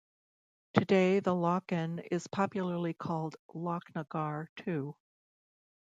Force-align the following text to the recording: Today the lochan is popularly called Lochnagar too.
Today 0.73 1.19
the 1.19 1.35
lochan 1.35 1.99
is 2.09 2.25
popularly 2.25 2.95
called 2.95 3.35
Lochnagar 3.53 4.47
too. 4.55 4.95